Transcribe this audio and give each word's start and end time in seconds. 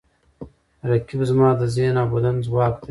رقیب 0.89 1.21
زما 1.29 1.49
د 1.59 1.61
ذهن 1.75 1.95
او 2.01 2.07
بدن 2.15 2.35
ځواک 2.45 2.73
دی 2.77 2.79